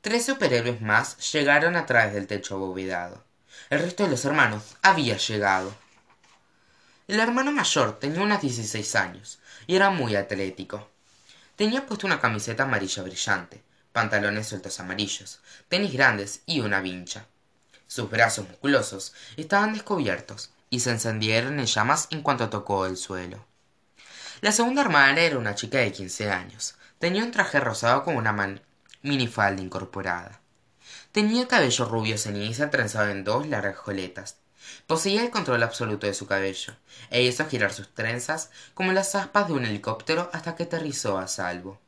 Tres 0.00 0.26
superhéroes 0.26 0.80
más 0.80 1.32
llegaron 1.32 1.76
a 1.76 1.86
través 1.86 2.12
del 2.12 2.26
techo 2.26 2.56
abovedado. 2.56 3.24
El 3.70 3.78
resto 3.78 4.02
de 4.02 4.10
los 4.10 4.24
hermanos 4.24 4.76
había 4.82 5.16
llegado. 5.16 5.72
El 7.06 7.20
hermano 7.20 7.52
mayor 7.52 8.00
tenía 8.00 8.20
unos 8.20 8.40
dieciséis 8.40 8.96
años 8.96 9.38
y 9.68 9.76
era 9.76 9.90
muy 9.90 10.16
atlético. 10.16 10.90
Tenía 11.54 11.86
puesto 11.86 12.08
una 12.08 12.20
camiseta 12.20 12.64
amarilla 12.64 13.04
brillante 13.04 13.62
pantalones 13.92 14.48
sueltos 14.48 14.78
amarillos 14.80 15.40
tenis 15.68 15.92
grandes 15.92 16.42
y 16.46 16.60
una 16.60 16.80
vincha 16.80 17.26
sus 17.88 18.08
brazos 18.08 18.48
musculosos 18.48 19.12
estaban 19.36 19.72
descubiertos 19.72 20.50
y 20.70 20.78
se 20.78 20.90
encendieron 20.90 21.58
en 21.58 21.66
llamas 21.66 22.06
en 22.10 22.22
cuanto 22.22 22.48
tocó 22.48 22.86
el 22.86 22.96
suelo. 22.96 23.44
La 24.40 24.52
segunda 24.52 24.82
hermana 24.82 25.20
era 25.20 25.38
una 25.38 25.56
chica 25.56 25.78
de 25.78 25.90
quince 25.90 26.30
años. 26.30 26.76
Tenía 27.00 27.24
un 27.24 27.32
traje 27.32 27.58
rosado 27.58 28.04
con 28.04 28.16
una 28.16 28.60
minifalda 29.02 29.60
incorporada. 29.60 30.40
Tenía 31.10 31.42
el 31.42 31.48
cabello 31.48 31.84
rubio 31.86 32.16
ceniza 32.16 32.70
trenzado 32.70 33.08
en 33.08 33.24
dos 33.24 33.48
largas 33.48 33.78
coletas 33.78 34.36
poseía 34.86 35.22
el 35.22 35.30
control 35.30 35.62
absoluto 35.62 36.06
de 36.06 36.14
su 36.14 36.26
cabello 36.26 36.74
e 37.10 37.22
hizo 37.22 37.46
girar 37.46 37.72
sus 37.72 37.94
trenzas 37.94 38.50
como 38.74 38.92
las 38.92 39.14
aspas 39.14 39.48
de 39.48 39.54
un 39.54 39.64
helicóptero 39.64 40.30
hasta 40.32 40.56
que 40.56 40.64
aterrizó 40.64 41.18
a 41.18 41.28
salvo. 41.28 41.80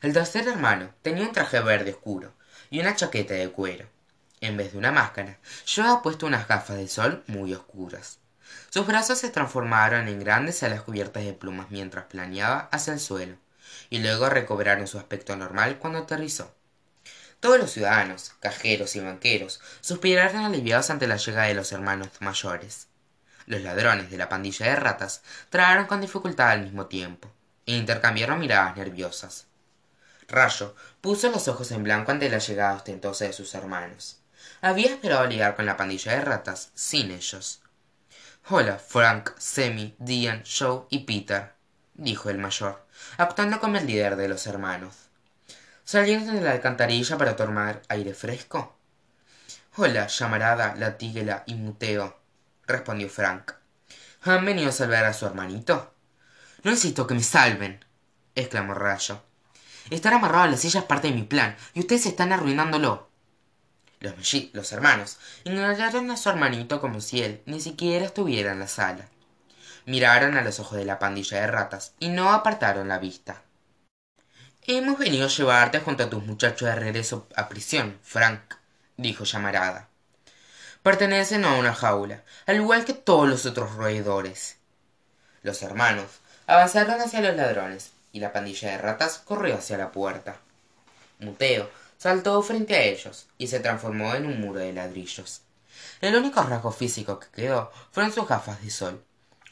El 0.00 0.12
tercer 0.12 0.48
hermano 0.48 0.92
tenía 1.02 1.24
un 1.24 1.32
traje 1.32 1.60
verde 1.60 1.92
oscuro 1.92 2.32
y 2.70 2.80
una 2.80 2.96
chaqueta 2.96 3.34
de 3.34 3.50
cuero 3.50 3.86
en 4.42 4.56
vez 4.56 4.72
de 4.72 4.78
una 4.78 4.92
máscara. 4.92 5.38
Llevaba 5.74 6.02
puesto 6.02 6.26
unas 6.26 6.46
gafas 6.46 6.76
de 6.76 6.88
sol 6.88 7.22
muy 7.28 7.54
oscuras. 7.54 8.18
Sus 8.68 8.86
brazos 8.86 9.18
se 9.18 9.30
transformaron 9.30 10.08
en 10.08 10.20
grandes 10.20 10.62
alas 10.62 10.82
cubiertas 10.82 11.24
de 11.24 11.32
plumas 11.32 11.70
mientras 11.70 12.04
planeaba 12.06 12.68
hacia 12.72 12.92
el 12.92 13.00
suelo 13.00 13.36
y 13.88 14.00
luego 14.00 14.28
recobraron 14.28 14.86
su 14.86 14.98
aspecto 14.98 15.36
normal 15.36 15.78
cuando 15.78 16.00
aterrizó. 16.00 16.54
Todos 17.40 17.58
los 17.58 17.70
ciudadanos 17.70 18.32
cajeros 18.40 18.94
y 18.96 19.00
banqueros 19.00 19.60
suspiraron 19.80 20.44
aliviados 20.44 20.90
ante 20.90 21.06
la 21.06 21.16
llegada 21.16 21.46
de 21.46 21.54
los 21.54 21.72
hermanos 21.72 22.08
mayores. 22.20 22.88
Los 23.46 23.62
ladrones 23.62 24.10
de 24.10 24.18
la 24.18 24.28
pandilla 24.28 24.66
de 24.66 24.76
ratas 24.76 25.22
tragaron 25.50 25.86
con 25.86 26.00
dificultad 26.00 26.50
al 26.50 26.62
mismo 26.62 26.86
tiempo 26.86 27.30
e 27.66 27.76
intercambiaron 27.76 28.40
miradas 28.40 28.76
nerviosas. 28.76 29.46
Rayo 30.28 30.74
puso 31.00 31.30
los 31.30 31.48
ojos 31.48 31.70
en 31.70 31.84
blanco 31.84 32.10
ante 32.10 32.28
la 32.28 32.38
llegada 32.38 32.74
ostentosa 32.74 33.24
de 33.24 33.32
sus 33.32 33.54
hermanos 33.54 34.21
había 34.62 34.90
esperado 34.90 35.26
ligar 35.26 35.56
con 35.56 35.66
la 35.66 35.76
pandilla 35.76 36.12
de 36.12 36.20
ratas 36.20 36.70
sin 36.74 37.10
ellos. 37.10 37.60
Hola 38.48 38.78
frank 38.78 39.32
Sammy, 39.36 39.94
Dian 39.98 40.44
joe 40.44 40.86
y 40.88 41.00
peter 41.00 41.52
dijo 41.94 42.30
el 42.30 42.38
mayor 42.38 42.86
actuando 43.18 43.60
como 43.60 43.76
el 43.76 43.86
líder 43.86 44.16
de 44.16 44.28
los 44.28 44.46
hermanos. 44.46 44.94
Salieron 45.84 46.32
de 46.32 46.40
la 46.40 46.52
alcantarilla 46.52 47.18
para 47.18 47.34
tomar 47.34 47.82
aire 47.88 48.14
fresco 48.14 48.76
hola 49.76 50.06
llamarada 50.06 50.76
latiguela 50.76 51.42
y 51.46 51.54
muteo 51.54 52.20
respondió 52.66 53.08
frank. 53.08 53.52
Han 54.22 54.44
venido 54.44 54.68
a 54.68 54.72
salvar 54.72 55.04
a 55.04 55.12
su 55.12 55.26
hermanito 55.26 55.92
no 56.62 56.70
necesito 56.70 57.08
que 57.08 57.14
me 57.14 57.22
salven 57.24 57.84
exclamó 58.36 58.74
rayo. 58.74 59.20
Estar 59.90 60.14
amarrado 60.14 60.44
a 60.44 60.46
la 60.46 60.56
silla 60.56 60.80
es 60.80 60.86
parte 60.86 61.08
de 61.08 61.14
mi 61.14 61.24
plan 61.24 61.56
y 61.74 61.80
ustedes 61.80 62.06
están 62.06 62.32
arruinándolo 62.32 63.11
los, 64.02 64.72
hermanos 64.72 65.18
ignoraron 65.44 66.10
a 66.10 66.16
su 66.16 66.28
hermanito 66.28 66.80
como 66.80 67.00
si 67.00 67.22
él 67.22 67.42
ni 67.46 67.60
siquiera 67.60 68.04
estuviera 68.04 68.52
en 68.52 68.60
la 68.60 68.68
sala. 68.68 69.08
Miraron 69.86 70.36
a 70.36 70.42
los 70.42 70.60
ojos 70.60 70.78
de 70.78 70.84
la 70.84 70.98
pandilla 70.98 71.40
de 71.40 71.46
ratas 71.46 71.94
y 71.98 72.08
no 72.08 72.32
apartaron 72.32 72.88
la 72.88 72.98
vista. 72.98 73.42
Hemos 74.64 74.98
venido 74.98 75.26
a 75.26 75.30
llevarte 75.30 75.80
junto 75.80 76.04
a 76.04 76.10
tus 76.10 76.24
muchachos 76.24 76.68
de 76.68 76.74
regreso 76.74 77.26
a 77.36 77.48
prisión 77.48 77.98
frank 78.02 78.54
dijo 78.96 79.24
llamarada. 79.24 79.88
Pertenecen 80.82 81.44
a 81.44 81.54
una 81.54 81.74
jaula 81.74 82.22
al 82.46 82.56
igual 82.56 82.84
que 82.84 82.94
todos 82.94 83.28
los 83.28 83.46
otros 83.46 83.74
roedores. 83.74 84.56
Los 85.42 85.62
hermanos 85.62 86.20
avanzaron 86.46 87.00
hacia 87.00 87.20
los 87.20 87.36
ladrones 87.36 87.92
y 88.12 88.20
la 88.20 88.32
pandilla 88.32 88.70
de 88.70 88.78
ratas 88.78 89.18
corrió 89.18 89.56
hacia 89.56 89.78
la 89.78 89.90
puerta. 89.92 90.36
Muteo 91.18 91.70
saltó 92.02 92.42
frente 92.42 92.74
a 92.74 92.82
ellos 92.82 93.28
y 93.38 93.46
se 93.46 93.60
transformó 93.60 94.14
en 94.14 94.26
un 94.26 94.40
muro 94.40 94.58
de 94.58 94.72
ladrillos 94.72 95.42
el 96.00 96.16
único 96.16 96.42
rasgo 96.42 96.72
físico 96.72 97.20
que 97.20 97.28
quedó 97.28 97.70
fueron 97.92 98.12
sus 98.12 98.26
gafas 98.26 98.62
de 98.62 98.70
sol 98.70 99.04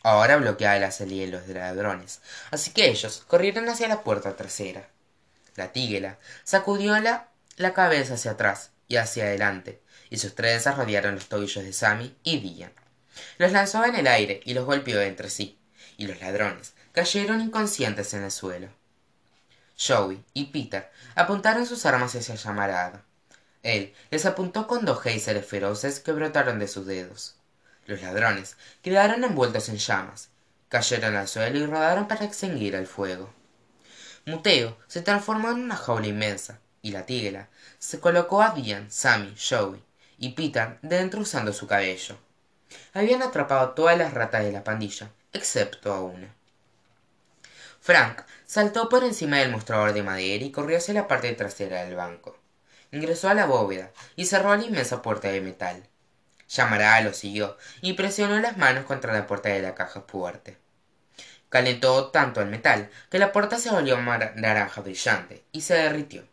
ahora 0.03 0.37
bloqueaba 0.37 0.79
la 0.79 0.91
salida 0.91 1.27
de 1.27 1.33
los 1.33 1.47
ladrones 1.49 2.21
así 2.51 2.73
que 2.73 2.89
ellos 2.89 3.23
corrieron 3.29 3.69
hacia 3.69 3.89
la 3.89 4.03
puerta 4.03 4.35
trasera 4.35 4.89
la 5.55 5.73
tíguela 5.73 6.19
sacudió 6.43 6.99
la, 6.99 7.29
la 7.57 7.73
cabeza 7.75 8.15
hacia 8.15 8.33
atrás 8.33 8.71
y 8.89 8.97
hacia 8.97 9.25
adelante 9.25 9.81
y 10.11 10.19
sus 10.19 10.35
trenzas 10.35 10.77
rodearon 10.77 11.15
los 11.15 11.29
tobillos 11.29 11.65
de 11.65 11.73
Sammy 11.73 12.15
y 12.25 12.41
Dian. 12.41 12.73
Los 13.39 13.53
lanzó 13.53 13.85
en 13.85 13.95
el 13.95 14.09
aire 14.09 14.41
y 14.45 14.55
los 14.55 14.67
golpeó 14.67 15.01
entre 15.01 15.31
sí, 15.31 15.59
y 15.97 16.07
los 16.07 16.21
ladrones 16.21 16.75
cayeron 16.93 17.41
inconscientes 17.41 18.13
en 18.15 18.25
el 18.25 18.33
suelo. 18.33 18.69
Joey 19.81 20.23
y 20.35 20.47
Peter 20.47 20.91
apuntaron 21.15 21.65
sus 21.65 21.87
armas 21.87 22.15
hacia 22.15 22.35
Llamarada. 22.35 23.03
Él 23.63 23.95
les 24.11 24.27
apuntó 24.27 24.67
con 24.67 24.85
dos 24.85 25.01
géiseres 25.01 25.47
feroces 25.47 26.01
que 26.01 26.13
brotaron 26.13 26.59
de 26.59 26.69
sus 26.69 26.87
dedos. 26.87 27.37
Los 27.87 28.03
ladrones 28.03 28.57
quedaron 28.83 29.25
envueltos 29.25 29.69
en 29.69 29.79
llamas, 29.79 30.29
cayeron 30.69 31.17
al 31.17 31.29
suelo 31.29 31.59
y 31.59 31.67
rodaron 31.67 32.09
para 32.09 32.25
extinguir 32.25 32.75
el 32.75 32.87
fuego. 32.87 33.33
Muteo 34.27 34.77
se 34.87 35.03
transformó 35.03 35.51
en 35.51 35.61
una 35.61 35.77
jaula 35.77 36.07
inmensa, 36.07 36.61
y 36.83 36.93
la 36.93 37.07
tigela 37.07 37.49
se 37.79 38.01
colocó 38.01 38.43
a 38.43 38.51
Dian, 38.51 38.91
Sammy, 38.91 39.35
Joey 39.37 39.83
y 40.19 40.31
Peter 40.31 40.79
dentro 40.83 41.23
usando 41.23 41.53
su 41.53 41.67
cabello. 41.67 42.19
Habían 42.93 43.23
atrapado 43.23 43.71
todas 43.71 43.97
las 43.99 44.15
ratas 44.15 44.45
de 44.45 44.53
la 44.53 44.63
pandilla, 44.63 45.11
excepto 45.33 45.93
a 45.93 46.01
una. 46.01 46.35
Frank 47.81 48.23
saltó 48.47 48.89
por 48.89 49.05
encima 49.05 49.39
del 49.39 49.51
mostrador 49.51 49.93
de 49.93 50.03
madera 50.03 50.45
y 50.45 50.53
corrió 50.53 50.79
hacia 50.79 50.95
la 50.95 51.09
parte 51.09 51.33
trasera 51.33 51.85
del 51.85 51.97
banco. 51.97 52.39
Ingresó 52.93 53.29
a 53.29 53.35
la 53.35 53.47
bóveda 53.47 53.91
y 54.17 54.27
cerró 54.27 54.55
la 54.57 54.65
inmensa 54.65 55.03
puerta 55.03 55.29
de 55.29 55.41
metal. 55.41 55.83
Llamará 56.49 57.01
lo 57.01 57.13
siguió 57.13 57.57
y 57.81 57.95
presionó 57.95 58.39
las 58.41 58.57
manos 58.57 58.85
contra 58.85 59.13
la 59.13 59.27
puerta 59.27 59.49
de 59.49 59.63
la 59.63 59.75
caja 59.75 60.03
fuerte. 60.03 60.59
Calentó 61.49 62.11
tanto 62.11 62.41
el 62.41 62.49
metal 62.49 62.91
que 63.11 63.19
la 63.19 63.33
puerta 63.33 63.59
se 63.59 63.71
volvió 63.71 63.97
naranja 64.01 64.81
brillante 64.81 65.45
y 65.53 65.63
se 65.63 65.75
derritió. 65.75 66.25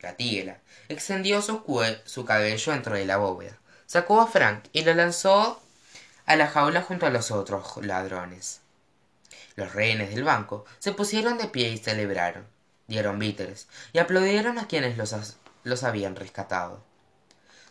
La 0.00 0.14
tigela 0.14 0.58
extendió 0.88 1.42
su 1.42 2.24
cabello 2.24 2.72
dentro 2.72 2.94
de 2.94 3.04
la 3.04 3.16
bóveda 3.16 3.58
sacó 3.88 4.20
a 4.20 4.26
frank 4.26 4.66
y 4.72 4.82
lo 4.82 4.94
lanzó 4.94 5.60
a 6.26 6.36
la 6.36 6.46
jaula 6.46 6.82
junto 6.82 7.06
a 7.06 7.10
los 7.10 7.30
otros 7.30 7.78
ladrones 7.78 8.60
los 9.58 9.74
rehenes 9.74 10.10
del 10.10 10.22
banco 10.22 10.64
se 10.78 10.92
pusieron 10.92 11.36
de 11.36 11.48
pie 11.48 11.70
y 11.70 11.78
celebraron 11.78 12.46
dieron 12.86 13.18
víteres 13.18 13.68
y 13.92 13.98
aplaudieron 13.98 14.56
a 14.58 14.68
quienes 14.68 14.96
los, 14.96 15.36
los 15.64 15.82
habían 15.82 16.14
rescatado. 16.14 16.80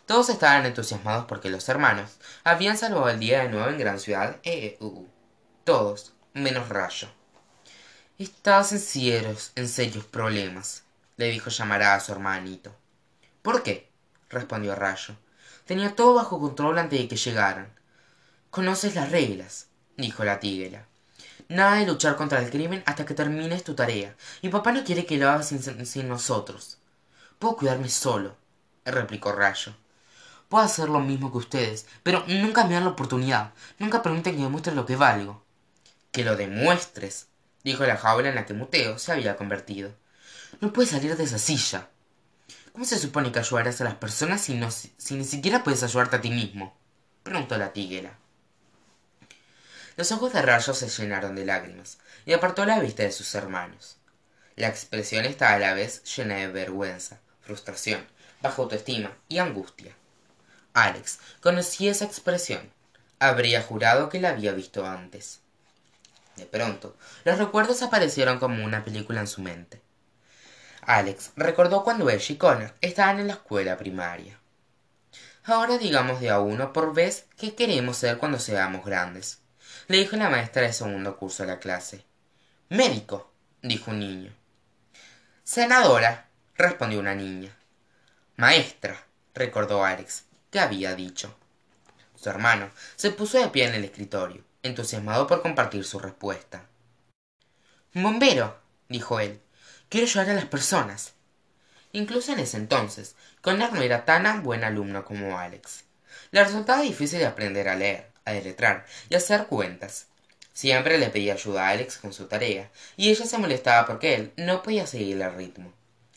Todos 0.04 0.28
estaban 0.28 0.64
entusiasmados 0.64 1.24
porque 1.24 1.48
los 1.48 1.66
hermanos 1.68 2.18
habían 2.44 2.76
salvado 2.76 3.08
el 3.08 3.18
día 3.18 3.42
de 3.42 3.48
nuevo 3.48 3.68
en 3.68 3.78
gran 3.78 3.98
ciudad 3.98 4.36
e 4.44 4.78
todos 5.64 6.12
menos 6.34 6.68
rayo. 6.68 7.08
Estás 8.18 8.72
en 8.72 8.80
serios 8.80 9.52
en 9.54 9.66
serios 9.66 10.04
problemas 10.04 10.84
le 11.16 11.30
dijo 11.30 11.48
llamará 11.48 11.94
a 11.94 12.00
su 12.00 12.12
hermanito. 12.12 12.76
Por 13.40 13.62
qué 13.62 13.90
respondió 14.28 14.74
rayo. 14.74 15.16
Tenía 15.64 15.96
todo 15.96 16.14
bajo 16.14 16.38
control 16.38 16.78
antes 16.78 17.00
de 17.00 17.08
que 17.08 17.16
llegaran. 17.16 17.72
Conoces 18.50 18.94
las 18.94 19.10
reglas 19.10 19.68
dijo 19.96 20.22
la 20.22 20.38
tiguera 20.38 20.86
nada 21.48 21.76
de 21.76 21.86
luchar 21.86 22.16
contra 22.16 22.40
el 22.40 22.50
crimen 22.50 22.82
hasta 22.86 23.04
que 23.04 23.14
termines 23.14 23.64
tu 23.64 23.74
tarea. 23.74 24.14
Y 24.42 24.48
papá 24.48 24.72
no 24.72 24.84
quiere 24.84 25.06
que 25.06 25.16
lo 25.16 25.28
hagas 25.28 25.48
sin, 25.48 26.08
nosotros. 26.08 26.78
Puedo 27.38 27.56
cuidarme 27.56 27.88
solo 27.88 28.36
replicó 28.84 29.32
rayo. 29.32 29.74
Puedo 30.48 30.64
hacer 30.64 30.88
lo 30.88 31.00
mismo 31.00 31.30
que 31.30 31.38
ustedes 31.38 31.86
pero 32.02 32.24
nunca 32.26 32.64
me 32.64 32.74
dan 32.74 32.84
la 32.84 32.90
oportunidad. 32.90 33.52
Nunca 33.78 34.02
permiten 34.02 34.36
que 34.36 34.42
demuestre 34.42 34.74
lo 34.74 34.86
que 34.86 34.96
valgo. 34.96 35.44
Que 36.10 36.24
lo 36.24 36.36
demuestres 36.36 37.26
dijo 37.64 37.84
la 37.84 37.98
jaula 37.98 38.30
en 38.30 38.34
la 38.34 38.46
que 38.46 38.54
muteo 38.54 38.98
se 38.98 39.12
había 39.12 39.36
convertido. 39.36 39.92
No 40.60 40.72
puedes 40.72 40.90
salir 40.90 41.16
de 41.16 41.24
esa 41.24 41.38
silla. 41.38 41.90
Cómo 42.72 42.84
se 42.84 42.98
supone 42.98 43.30
que 43.30 43.40
ayudarás 43.40 43.80
a 43.80 43.84
las 43.84 43.96
personas 43.96 44.40
si, 44.40 44.58
si 44.96 45.14
ni 45.14 45.24
siquiera 45.24 45.62
puedes 45.62 45.82
ayudarte 45.82 46.16
a 46.16 46.20
ti 46.20 46.30
mismo 46.30 46.78
preguntó 47.28 47.58
la 47.58 47.72
tiguera 47.72 48.18
los 49.98 50.12
ojos 50.12 50.32
de 50.32 50.42
Rayo 50.42 50.74
se 50.74 50.88
llenaron 50.88 51.34
de 51.34 51.44
lágrimas 51.44 51.98
y 52.24 52.32
apartó 52.32 52.64
la 52.64 52.78
vista 52.78 53.02
de 53.02 53.10
sus 53.10 53.34
hermanos. 53.34 53.96
La 54.54 54.68
expresión 54.68 55.24
estaba 55.24 55.54
a 55.54 55.58
la 55.58 55.74
vez 55.74 56.04
llena 56.04 56.36
de 56.36 56.46
vergüenza 56.46 57.18
frustración 57.40 58.06
baja 58.40 58.62
autoestima 58.62 59.10
y 59.28 59.38
angustia. 59.38 59.92
Alex 60.72 61.18
conocía 61.40 61.90
esa 61.90 62.04
expresión. 62.04 62.70
Habría 63.18 63.60
jurado 63.60 64.08
que 64.08 64.20
la 64.20 64.28
había 64.28 64.52
visto 64.52 64.86
antes. 64.86 65.40
De 66.36 66.46
pronto 66.46 66.96
los 67.24 67.36
recuerdos 67.36 67.82
aparecieron 67.82 68.38
como 68.38 68.64
una 68.64 68.84
película 68.84 69.18
en 69.18 69.26
su 69.26 69.42
mente. 69.42 69.82
Alex 70.82 71.32
recordó 71.34 71.82
cuando 71.82 72.08
él 72.08 72.22
y 72.28 72.36
connor 72.36 72.72
estaban 72.82 73.18
en 73.18 73.26
la 73.26 73.32
escuela 73.32 73.76
primaria. 73.76 74.38
Ahora 75.42 75.76
digamos 75.76 76.20
de 76.20 76.30
a 76.30 76.38
uno 76.38 76.72
por 76.72 76.94
vez 76.94 77.26
qué 77.36 77.56
queremos 77.56 77.96
ser 77.96 78.18
cuando 78.18 78.38
seamos 78.38 78.84
grandes 78.84 79.40
le 79.88 79.96
dijo 79.96 80.16
la 80.16 80.28
maestra 80.28 80.62
de 80.62 80.72
segundo 80.74 81.16
curso 81.16 81.42
de 81.42 81.48
la 81.48 81.58
clase. 81.58 82.04
Médico 82.68 83.32
dijo 83.62 83.90
un 83.90 84.00
niño. 84.00 84.30
Senadora 85.44 86.28
respondió 86.56 87.00
una 87.00 87.14
niña. 87.14 87.56
Maestra 88.36 89.06
recordó 89.34 89.86
alex 89.86 90.24
qué 90.50 90.60
había 90.60 90.94
dicho. 90.94 91.34
Su 92.16 92.28
hermano 92.28 92.70
se 92.96 93.12
puso 93.12 93.38
de 93.38 93.48
pie 93.48 93.66
en 93.66 93.74
el 93.76 93.84
escritorio 93.84 94.44
entusiasmado 94.62 95.26
por 95.26 95.40
compartir 95.40 95.84
su 95.84 95.98
respuesta. 95.98 96.66
Bombero 97.94 98.58
dijo 98.88 99.20
él 99.20 99.40
quiero 99.88 100.06
ayudar 100.06 100.28
a 100.28 100.34
las 100.34 100.44
personas. 100.44 101.14
Incluso 101.92 102.32
en 102.32 102.40
ese 102.40 102.58
entonces 102.58 103.16
connor 103.40 103.72
no 103.72 103.80
era 103.80 104.04
tan 104.04 104.42
buen 104.42 104.64
alumno 104.64 105.06
como 105.06 105.38
alex. 105.38 105.84
Le 106.30 106.44
resultaba 106.44 106.82
difícil 106.82 107.20
de 107.20 107.26
aprender 107.26 107.70
a 107.70 107.74
leer 107.74 108.17
a 108.28 108.32
deletrar 108.32 108.86
y 109.08 109.14
hacer 109.14 109.46
cuentas. 109.46 110.06
Siempre 110.52 110.98
le 110.98 111.10
pedía 111.10 111.34
ayuda 111.34 111.68
a 111.68 111.70
alex 111.70 111.98
con 111.98 112.12
su 112.12 112.26
tarea 112.26 112.70
y 112.96 113.10
ella 113.10 113.26
se 113.26 113.38
molestaba 113.38 113.86
porque 113.86 114.14
él 114.14 114.32
no 114.36 114.62
podía 114.62 114.86
seguir 114.86 115.20
el 115.20 115.34
ritmo. 115.34 115.72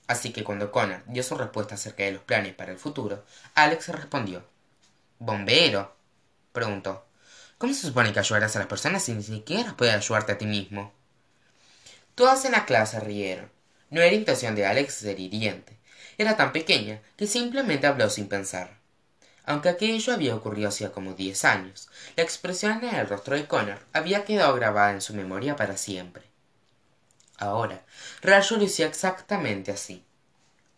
Así 0.08 0.32
que 0.32 0.44
cuando 0.44 0.72
connor 0.72 1.04
dio 1.08 1.24
su 1.24 1.36
respuesta 1.36 1.76
acerca 1.76 2.04
de 2.04 2.14
los 2.14 2.24
planes 2.24 2.54
para 2.54 2.72
el 2.72 2.78
futuro 2.78 3.24
alex 3.56 3.88
respondió 3.90 4.44
bombero 5.20 5.96
preguntó 6.52 7.06
cómo 7.58 7.74
se 7.74 7.88
supone 7.88 8.12
que 8.12 8.20
ayudarás 8.20 8.56
a 8.56 8.60
las 8.60 8.68
personas 8.68 9.04
si 9.04 9.14
ni 9.14 9.24
siquiera 9.24 9.78
puedes 9.78 9.96
ayudarte 9.96 10.32
a 10.32 10.38
ti 10.38 10.46
mismo 10.48 10.92
todas 12.16 12.46
en 12.46 12.52
la 12.52 12.66
clase 12.66 13.00
rieron. 13.00 13.50
No 13.90 14.02
era 14.02 14.16
intención 14.16 14.56
de 14.56 14.66
alex 14.66 14.94
ser 14.94 15.20
hiriente. 15.20 15.78
Era 16.18 16.38
tan 16.38 16.52
pequeña 16.52 17.02
que 17.18 17.28
simplemente 17.28 17.88
habló 17.88 18.10
sin 18.10 18.28
pensar 18.28 18.81
aunque 19.52 19.68
aquello 19.68 20.14
había 20.14 20.34
ocurrido 20.34 20.70
hacía 20.70 20.94
como 20.94 21.14
diez 21.14 21.44
años 21.44 21.90
la 22.16 22.24
expresión 22.24 22.82
en 22.86 22.96
el 22.96 23.10
rostro 23.10 23.36
de 23.36 23.48
connor 23.48 23.80
había 23.92 24.24
quedado 24.24 24.56
grabada 24.56 24.94
en 24.94 25.02
su 25.02 25.14
memoria 25.14 25.58
para 25.58 25.76
siempre. 25.76 26.24
Ahora 27.38 27.82
rayo 28.22 28.56
lucía 28.56 28.88
exactamente 28.88 29.72
así. 29.72 30.06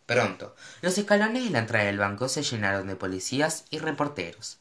Pronto 0.08 0.56
los 0.82 0.98
escalones 0.98 1.44
de 1.44 1.52
la 1.52 1.60
entrada 1.60 1.86
del 1.86 2.00
banco 2.00 2.28
se 2.28 2.42
llenaron 2.42 2.88
de 2.88 2.96
policías 2.96 3.66
y 3.70 3.78
reporteros. 3.78 4.58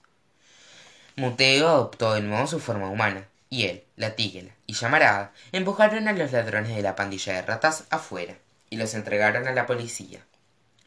Muteo 1.16 1.68
adoptó 1.68 2.12
de 2.12 2.20
nuevo 2.20 2.46
su 2.46 2.61
forma 2.61 2.90
humana 2.90 3.27
y 3.48 3.64
él 3.64 3.83
la 3.96 4.14
tigela 4.14 4.53
y 4.66 4.75
llamarada 4.75 5.33
empujaron 5.53 6.07
a 6.07 6.12
los 6.12 6.33
ladrones 6.33 6.77
de 6.77 6.83
la 6.83 6.96
pandilla 6.96 7.33
de 7.33 7.42
ratas 7.42 7.85
afuera 7.88 8.37
y 8.68 8.77
los 8.77 8.92
entregaron 8.92 9.48
a 9.48 9.53
la 9.53 9.64
policía 9.64 10.22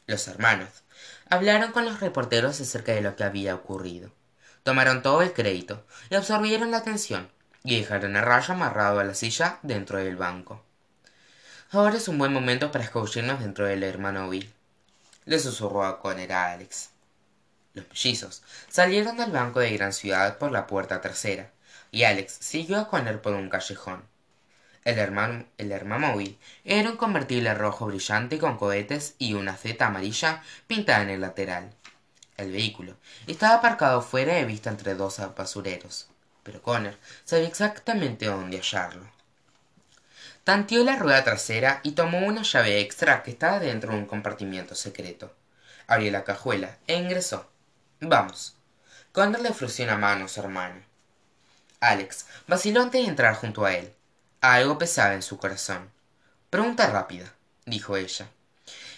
los 0.07 0.27
hermanos. 0.27 0.69
Hablaron 1.29 1.71
con 1.71 1.85
los 1.85 1.99
reporteros 1.99 2.61
acerca 2.61 2.93
de 2.93 3.01
lo 3.01 3.15
que 3.15 3.23
había 3.23 3.55
ocurrido. 3.55 4.11
Tomaron 4.63 5.01
todo 5.01 5.21
el 5.21 5.33
crédito 5.33 5.85
y 6.09 6.15
absorbieron 6.15 6.71
la 6.71 6.77
atención 6.77 7.29
y 7.63 7.79
dejaron 7.79 8.15
a 8.15 8.21
Rayo 8.21 8.53
amarrado 8.53 8.99
a 8.99 9.03
la 9.03 9.13
silla 9.13 9.59
dentro 9.63 9.97
del 9.97 10.15
banco. 10.15 10.63
Ahora 11.71 11.97
es 11.97 12.07
un 12.07 12.17
buen 12.17 12.31
momento 12.31 12.71
para 12.71 12.83
escabullirnos 12.83 13.39
dentro 13.39 13.65
del 13.65 13.83
hermano 13.83 14.29
bill 14.29 14.51
le 15.25 15.39
susurró 15.39 15.83
a 15.83 15.99
Conner 15.99 16.31
a 16.31 16.51
alex. 16.51 16.89
Los 17.73 17.87
mellizos 17.89 18.43
salieron 18.69 19.17
del 19.17 19.31
banco 19.31 19.59
de 19.59 19.75
gran 19.75 19.91
ciudad 19.91 20.37
por 20.37 20.51
la 20.51 20.67
puerta 20.67 21.01
trasera 21.01 21.51
y 21.91 22.03
alex 22.03 22.37
siguió 22.39 22.79
a 22.79 22.87
Conner 22.87 23.21
por 23.21 23.33
un 23.33 23.49
callejón 23.49 24.03
el 24.85 24.99
hermano 24.99 25.45
el 25.57 25.85
móvil. 25.85 26.37
Era 26.63 26.89
un 26.89 26.97
convertible 26.97 27.53
rojo 27.53 27.87
brillante 27.87 28.39
con 28.39 28.57
cohetes 28.57 29.15
y 29.17 29.33
una 29.33 29.57
z 29.57 29.83
amarilla 29.85 30.41
pintada 30.67 31.01
en 31.03 31.09
el 31.09 31.21
lateral 31.21 31.71
el 32.37 32.51
vehículo. 32.51 32.95
Estaba 33.27 33.55
aparcado 33.55 34.01
fuera 34.01 34.35
de 34.35 34.45
vista 34.45 34.69
entre 34.69 34.95
dos 34.95 35.19
basureros 35.35 36.09
pero 36.45 36.61
Connor 36.61 36.95
sabía 37.23 37.47
exactamente 37.47 38.27
dónde 38.27 38.57
hallarlo. 38.59 39.09
Tanteó 40.43 40.83
la 40.83 40.95
rueda 40.95 41.23
trasera 41.23 41.79
y 41.81 41.93
tomó 41.93 42.19
una 42.19 42.43
llave 42.43 42.81
extra 42.81 43.23
que 43.23 43.31
estaba 43.31 43.59
dentro 43.59 43.91
de 43.91 43.97
un 43.97 44.05
compartimiento 44.05 44.75
secreto. 44.75 45.33
Abrió 45.87 46.11
la 46.11 46.23
cajuela 46.23 46.77
e 46.85 46.97
ingresó. 46.97 47.49
Vamos. 47.99 48.55
Connor 49.11 49.41
le 49.41 49.49
ofreció 49.49 49.85
una 49.85 49.97
mano 49.97 50.25
a 50.25 50.27
su 50.27 50.39
hermano. 50.39 50.83
Alex 51.79 52.27
vaciló 52.47 52.83
antes 52.83 53.01
de 53.01 53.09
entrar 53.09 53.33
junto 53.33 53.65
a 53.65 53.73
él 53.73 53.91
algo 54.53 54.77
pesaba 54.77 55.13
en 55.13 55.21
su 55.21 55.37
corazón. 55.37 55.89
Pregunta 56.49 56.87
rápida 56.87 57.33
dijo 57.65 57.97
ella. 57.97 58.27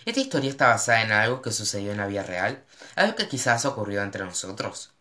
Esta 0.05 0.19
historia 0.19 0.49
está 0.49 0.67
basada 0.67 1.01
en 1.01 1.11
algo 1.11 1.41
que 1.41 1.51
sucedió 1.51 1.91
en 1.91 1.97
la 1.97 2.07
vida 2.07 2.23
real 2.23 2.63
algo 2.95 3.15
que 3.15 3.27
quizás 3.27 3.65
ocurrió 3.65 4.01
entre 4.01 4.23
nosotros 4.23 4.91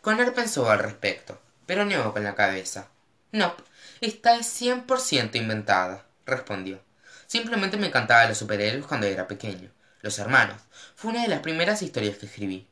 connor 0.00 0.34
pensó 0.34 0.70
al 0.70 0.80
respecto 0.80 1.40
pero 1.66 1.84
negó 1.84 2.12
con 2.12 2.24
la 2.24 2.34
cabeza. 2.34 2.88
No 3.32 3.54
está 4.00 4.42
cien 4.42 4.82
por 4.82 5.00
ciento 5.00 5.38
inventada 5.38 6.04
respondió. 6.26 6.80
Simplemente 7.26 7.76
me 7.76 7.86
encantaban 7.86 8.28
los 8.28 8.38
superhéroes 8.38 8.86
cuando 8.86 9.06
era 9.06 9.26
pequeño 9.26 9.70
los 10.02 10.18
hermanos. 10.18 10.60
Fue 10.94 11.12
una 11.12 11.22
de 11.22 11.28
las 11.28 11.40
primeras 11.40 11.80
historias 11.80 12.18
que 12.18 12.26
escribí. 12.26 12.68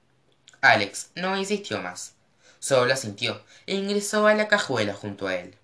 Alex 0.61 1.11
no 1.15 1.37
insistió 1.37 1.81
más 1.81 2.15
solo 2.62 2.93
asintió 2.93 3.43
e 3.67 3.75
ingresó 3.75 4.29
a 4.29 4.35
la 4.35 4.47
cajuela 4.47 4.95
junto 4.95 5.27
a 5.27 5.35
él 5.35 5.57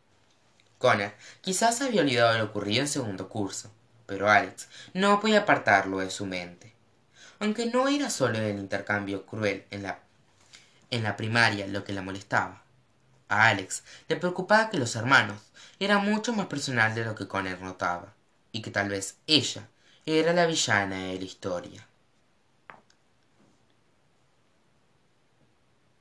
Connor 0.78 1.12
quizás 1.40 1.80
había 1.82 2.00
olvidado 2.00 2.38
lo 2.38 2.44
ocurrido 2.44 2.82
en 2.82 2.88
segundo 2.88 3.28
curso 3.28 3.70
pero 4.08 4.30
alex 4.30 4.68
no 4.94 5.20
podía 5.20 5.40
apartarlo 5.40 5.98
de 5.98 6.10
su 6.10 6.24
mente. 6.24 6.72
Aunque 7.40 7.66
no 7.66 7.88
era 7.88 8.08
solo 8.08 8.38
el 8.38 8.58
intercambio 8.58 9.26
cruel 9.26 9.66
en 9.70 9.82
la 9.82 9.98
en 10.90 11.02
la 11.02 11.14
primaria 11.14 11.66
lo 11.66 11.84
que 11.84 11.92
la 11.92 12.00
molestaba. 12.00 12.62
A 13.28 13.48
alex 13.48 13.84
le 14.08 14.16
preocupaba 14.16 14.70
que 14.70 14.78
los 14.78 14.96
hermanos 14.96 15.42
eran 15.78 16.02
mucho 16.06 16.32
más 16.32 16.46
personal 16.46 16.94
de 16.94 17.04
lo 17.04 17.14
que 17.14 17.28
Connor 17.28 17.60
notaba 17.60 18.14
y 18.50 18.62
que 18.62 18.70
tal 18.70 18.88
vez 18.88 19.18
ella 19.26 19.68
era 20.06 20.32
la 20.32 20.46
villana 20.46 21.08
de 21.08 21.18
la 21.18 21.24
historia 21.26 21.87